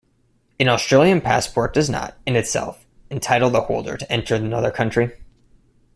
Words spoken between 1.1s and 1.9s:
passport does